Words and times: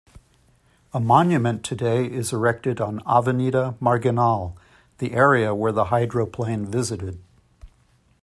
A 0.95 0.99
monument 0.99 1.63
today 1.63 2.07
is 2.07 2.33
erected 2.33 2.81
on 2.81 3.03
Avenida 3.05 3.75
Marginal, 3.79 4.57
the 4.97 5.11
area 5.13 5.53
where 5.53 5.71
the 5.71 5.85
hydroplane 5.93 6.65
visited. 6.65 7.21